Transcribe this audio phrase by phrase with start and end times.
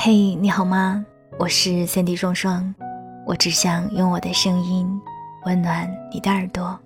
[0.00, 1.04] 嘿，你好吗？
[1.40, 2.72] 我是三 D 双双，
[3.26, 4.88] 我只想用我的声音
[5.44, 6.78] 温暖你的耳朵。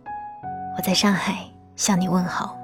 [0.78, 1.44] 我在上海
[1.76, 2.56] 向你问好。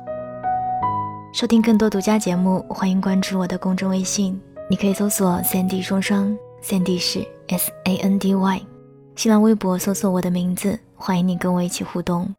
[1.34, 4.40] 收听更多独家节目，欢迎关注我的公众微信，
[4.70, 8.62] 你可以搜索三 D 双双，三 D 是 S A N D Y。
[9.16, 12.34] 新浪微博搜索我的名字，欢迎你跟我一起互动。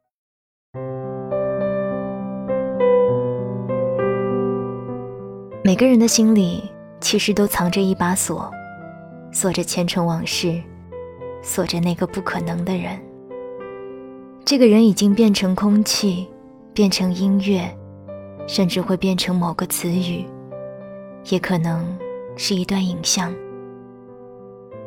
[5.64, 6.64] 每个人的心里
[7.02, 8.52] 其实都藏着一把锁，
[9.32, 10.62] 锁着前尘往事，
[11.42, 13.00] 锁着那个不可能的人。
[14.44, 16.28] 这个人已经变成空气，
[16.74, 17.70] 变成音乐，
[18.48, 20.26] 甚至会变成某个词语，
[21.30, 21.86] 也可能
[22.36, 23.34] 是一段影像。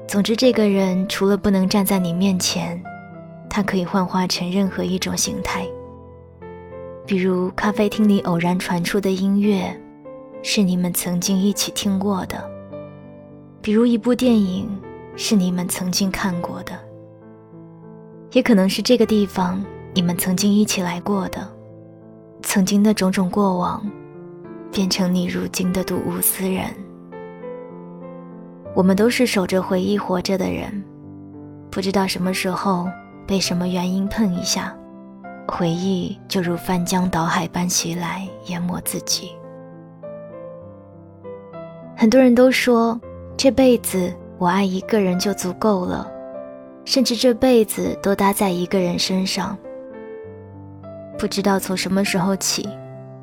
[0.06, 2.82] 总之，这个人除了不能站在你面前，
[3.48, 5.66] 他可以幻化成任何一种形态，
[7.06, 9.78] 比如咖啡厅里偶然传出的音乐。
[10.42, 12.36] 是你们曾经一起听过的，
[13.60, 14.68] 比如一部电影，
[15.14, 16.72] 是你们曾经看过的，
[18.32, 21.48] 也可能是这个地方你们曾经一起来过的，
[22.42, 23.88] 曾经的种种过往，
[24.72, 26.66] 变成你如今的睹物思人。
[28.74, 30.82] 我们都是守着回忆活着的人，
[31.70, 32.88] 不知道什么时候
[33.26, 34.74] 被什么原因碰一下，
[35.46, 39.30] 回忆就如翻江倒海般袭来，淹没自己。
[42.02, 43.00] 很多人都说，
[43.36, 46.10] 这辈子我爱一个人就足够了，
[46.84, 49.56] 甚至这辈子都搭在一个人身上。
[51.16, 52.68] 不知道从什么时候起，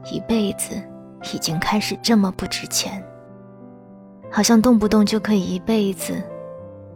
[0.10, 0.82] 一辈子
[1.34, 3.04] 已经开始这么不值钱，
[4.32, 6.14] 好像动不动就可以一辈子，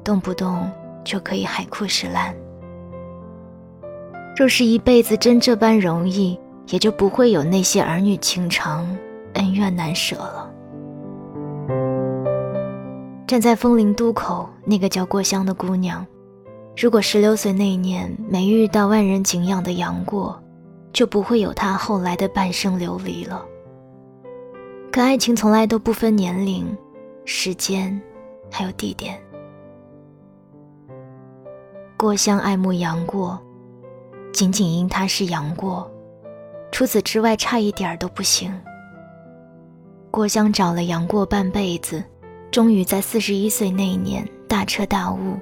[0.06, 0.72] 动不动
[1.04, 2.34] 就可以海枯石烂。
[4.38, 6.40] 若是一辈子真这般容易，
[6.70, 8.88] 也就不会有那些儿女情长、
[9.34, 10.50] 恩怨难舍了。
[13.26, 16.06] 站在枫林渡口，那个叫过香的姑娘，
[16.78, 20.40] 如果十六岁那年没遇到万人敬仰的杨过，
[20.92, 23.44] 就不会有她后来的半生流离了。
[24.92, 26.78] 可爱情从来都不分年龄、
[27.26, 28.00] 时间，
[28.52, 29.20] 还有地点。
[31.98, 33.40] 过香爱慕杨过，
[34.32, 35.90] 仅仅因他是杨过，
[36.72, 38.54] 除此之外差一点都不行。
[40.14, 42.04] 郭襄找了杨过半辈子。
[42.52, 45.40] 终于在四十一岁那一年大彻大悟，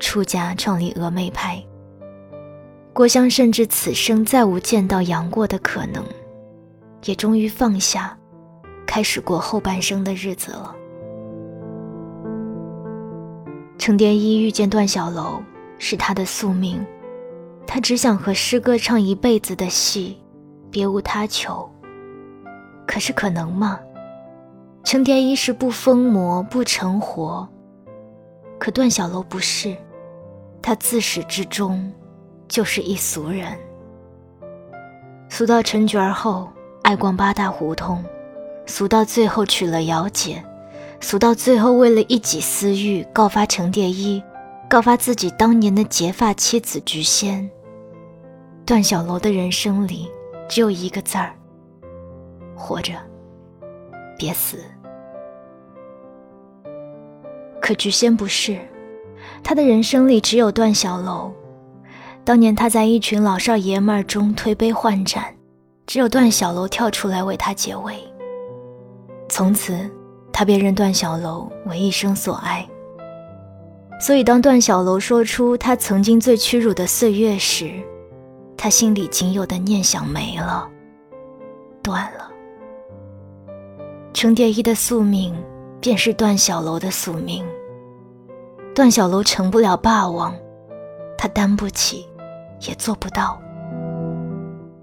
[0.00, 1.62] 出家创立峨眉派。
[2.94, 6.02] 郭襄甚至此生再无见到杨过的可能，
[7.04, 8.16] 也终于放下，
[8.86, 10.74] 开始过后半生的日子了。
[13.76, 15.42] 程蝶衣遇见段小楼
[15.78, 16.82] 是他的宿命，
[17.66, 20.16] 他只想和师哥唱一辈子的戏，
[20.70, 21.70] 别无他求。
[22.86, 23.80] 可是可能吗？
[24.84, 27.48] 程蝶衣是不疯魔不成活，
[28.58, 29.76] 可段小楼不是，
[30.60, 31.92] 他自始至终
[32.48, 33.56] 就是一俗人。
[35.28, 36.48] 俗到成角后
[36.82, 38.04] 爱逛八大胡同，
[38.66, 40.42] 俗到最后娶了姚姐，
[41.00, 44.22] 俗到最后为了一己私欲告发程蝶衣，
[44.68, 47.48] 告发自己当年的结发妻子菊仙。
[48.66, 50.10] 段小楼的人生里
[50.48, 51.32] 只有一个字儿：
[52.62, 52.94] 活着。
[54.16, 54.58] 别死。
[57.60, 58.56] 可菊仙不是，
[59.42, 61.32] 他的人生里只有段小楼。
[62.24, 65.24] 当年他在一群老少爷们儿中推杯换盏，
[65.86, 67.96] 只有段小楼跳出来为他解围。
[69.28, 69.90] 从此，
[70.32, 72.66] 他便认段小楼为一生所爱。
[74.00, 77.72] 所以，当段小楼说出他曾经最屈辱的岁月时，
[78.56, 80.68] 他心里仅有的念想没了，
[81.82, 82.31] 断了。
[84.12, 85.34] 程蝶衣的宿命，
[85.80, 87.44] 便是段小楼的宿命。
[88.74, 90.34] 段小楼成不了霸王，
[91.16, 92.06] 他担不起，
[92.68, 93.40] 也做不到。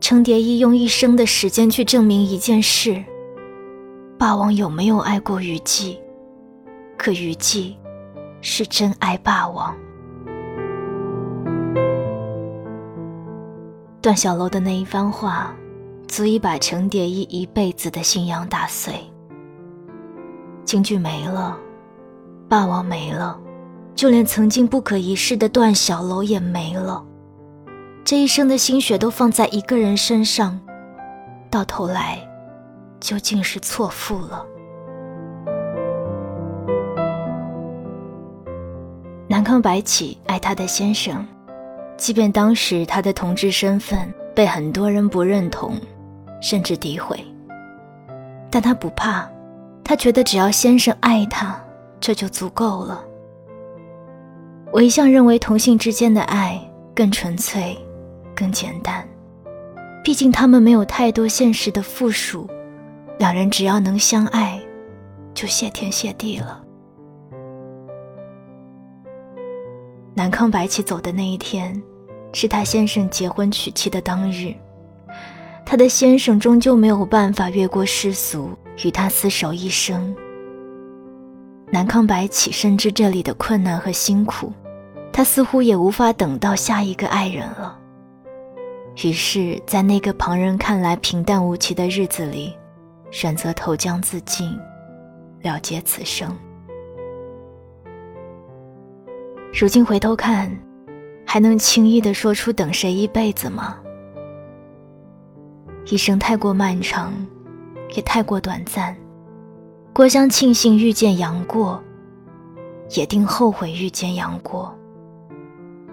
[0.01, 3.03] 程蝶衣用一生的时间去证明一件事：
[4.17, 5.99] 霸王有没有爱过虞姬？
[6.97, 7.77] 可虞姬，
[8.41, 9.75] 是真爱霸王。
[14.01, 15.53] 段小楼的那一番话，
[16.07, 18.93] 足以把程蝶衣一辈子的信仰打碎。
[20.69, 21.57] 京剧没了，
[22.47, 23.35] 霸王没了，
[23.95, 27.03] 就连曾经不可一世的段小楼也没了。
[28.05, 30.59] 这一生的心血都放在一个人身上，
[31.49, 32.19] 到头来，
[32.99, 34.45] 究竟是错付了。
[39.27, 41.25] 南康白起爱他的先生，
[41.97, 43.97] 即便当时他的同志身份
[44.35, 45.73] 被很多人不认同，
[46.39, 47.19] 甚至诋毁，
[48.51, 49.27] 但他不怕。
[49.89, 51.59] 他觉得只要先生爱他，
[51.99, 53.03] 这就足够了。
[54.71, 56.61] 我一向认为同性之间的爱
[56.93, 57.75] 更纯粹、
[58.35, 59.03] 更简单，
[60.03, 62.47] 毕竟他们没有太多现实的附属，
[63.17, 64.61] 两人只要能相爱，
[65.33, 66.63] 就谢天谢地了。
[70.13, 71.81] 南康白起走的那一天，
[72.31, 74.53] 是他先生结婚娶妻的当日。
[75.69, 78.49] 他的先生终究没有办法越过世俗，
[78.83, 80.15] 与他厮守一生。
[81.71, 84.51] 南康白起深知这里的困难和辛苦，
[85.13, 87.77] 他似乎也无法等到下一个爱人了。
[89.03, 92.51] 于是，在那个旁人看来平淡无奇的日子里，
[93.11, 94.57] 选择投江自尽，
[95.43, 96.35] 了结此生。
[99.53, 100.51] 如今回头看，
[101.27, 103.77] 还能轻易地说出等谁一辈子吗？
[105.89, 107.11] 一生太过漫长，
[107.95, 108.95] 也太过短暂。
[109.91, 111.83] 郭襄庆幸遇见杨过，
[112.91, 114.71] 也定后悔遇见杨过。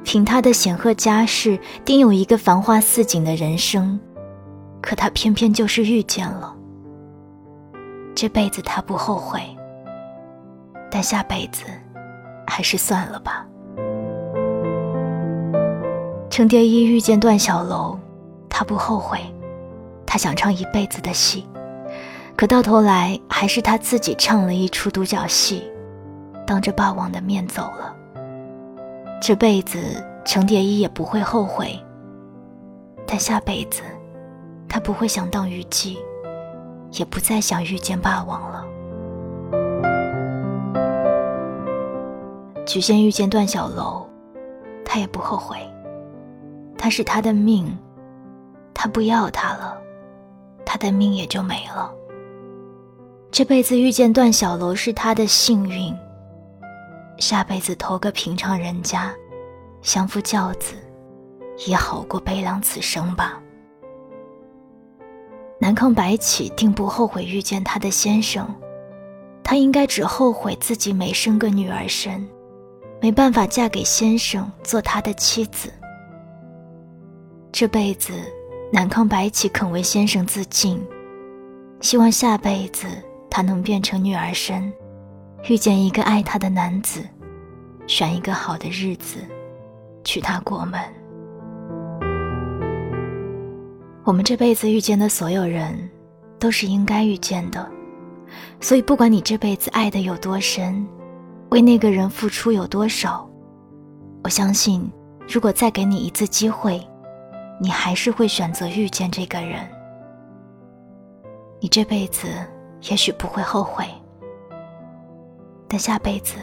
[0.04, 3.98] 凭他的显赫家世，定有一个繁花似锦的人生，
[4.82, 6.54] 可他偏偏就是遇见了。
[8.14, 9.40] 这辈子他不后悔，
[10.90, 11.64] 但下辈子
[12.46, 13.46] 还是算了吧。
[16.28, 17.98] 程蝶衣遇见段小楼，
[18.50, 19.18] 他不后悔。
[20.16, 21.46] 他想唱一辈子的戏，
[22.36, 25.70] 可到头来还是他自己唱了一出独角戏，
[26.46, 27.94] 当着霸王的面走了。
[29.20, 29.78] 这辈子
[30.24, 31.78] 程蝶衣也不会后悔，
[33.06, 33.82] 但下辈子
[34.66, 35.98] 他不会想当虞姬，
[36.92, 38.64] 也不再想遇见霸王了。
[42.64, 44.08] 曲仙遇见段小楼，
[44.82, 45.58] 他也不后悔，
[46.78, 47.76] 他是他的命，
[48.72, 49.82] 他不要他了。
[50.86, 51.92] 的命也就没了。
[53.32, 55.94] 这辈子遇见段小楼是他的幸运，
[57.18, 59.12] 下辈子投个平常人家，
[59.82, 60.74] 相夫教子，
[61.66, 63.42] 也好过悲凉此生吧。
[65.58, 68.48] 南康白起定不后悔遇见他的先生，
[69.42, 72.26] 他应该只后悔自己没生个女儿身，
[73.02, 75.68] 没办法嫁给先生做他的妻子。
[77.50, 78.12] 这辈子。
[78.72, 80.84] 南康白起肯为先生自尽，
[81.80, 82.86] 希望下辈子
[83.30, 84.72] 他能变成女儿身，
[85.48, 87.00] 遇见一个爱他的男子，
[87.86, 89.18] 选一个好的日子，
[90.02, 90.80] 娶她过门。
[94.02, 95.88] 我们这辈子遇见的所有人，
[96.38, 97.64] 都是应该遇见的，
[98.60, 100.84] 所以不管你这辈子爱的有多深，
[101.50, 103.28] 为那个人付出有多少，
[104.24, 104.90] 我相信，
[105.28, 106.84] 如果再给你一次机会。
[107.58, 109.66] 你还是会选择遇见这个人，
[111.58, 112.28] 你这辈子
[112.82, 113.86] 也许不会后悔，
[115.66, 116.36] 但下辈子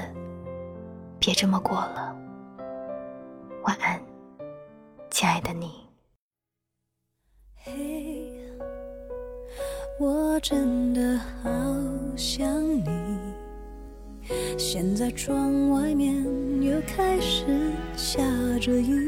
[1.20, 2.16] 别这么过了。
[3.64, 4.02] 晚安，
[5.12, 5.72] 亲爱的你。
[7.64, 8.36] 嘿，
[10.00, 11.50] 我真的好
[12.18, 12.88] 想你。
[14.58, 16.16] 现在窗外面
[16.62, 18.22] 又开始下
[18.60, 19.08] 着雨。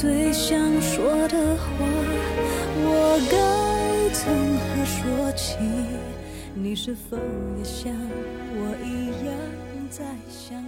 [0.00, 1.66] 最想说的话，
[2.84, 3.34] 我该
[4.14, 5.56] 从何说起？
[6.54, 7.16] 你是否
[7.58, 7.92] 也像
[8.54, 9.34] 我一样
[9.90, 10.67] 在想？